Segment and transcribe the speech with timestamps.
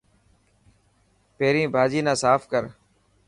[1.37, 2.63] پهرين ڀاڄي نه ساف ڪر.